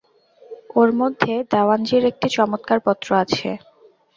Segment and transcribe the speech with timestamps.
[0.75, 3.49] ওর মধ্যে দেওয়ানজীর একটি চমৎকার পত্র আছে।